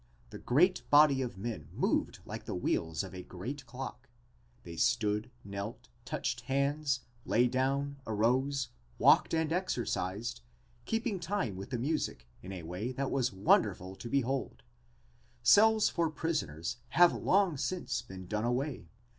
The 0.31 0.39
great 0.39 0.81
body 0.89 1.21
of 1.21 1.37
men 1.37 1.69
moved 1.71 2.21
like 2.25 2.45
the 2.45 2.55
wheels 2.55 3.03
of 3.03 3.13
a 3.13 3.21
great 3.21 3.63
clock. 3.67 4.09
They 4.63 4.75
stood, 4.75 5.29
knelt, 5.43 5.89
touched 6.05 6.41
hands, 6.45 7.01
lay 7.23 7.45
down, 7.47 7.97
arose, 8.07 8.69
walked 8.97 9.31
and 9.35 9.53
exercised, 9.53 10.41
keeping 10.85 11.19
time 11.19 11.55
with 11.55 11.69
the 11.69 11.77
music 11.77 12.27
in 12.41 12.51
a 12.51 12.63
way 12.63 12.91
that 12.93 13.11
was 13.11 13.31
wonderful 13.31 13.95
to 13.97 14.09
behold. 14.09 14.63
Cells 15.43 15.87
for 15.87 16.09
prisoners 16.09 16.77
have 16.87 17.13
long 17.13 17.55
since 17.55 18.01
been 18.01 18.25
done 18.25 18.43
away. 18.45 18.87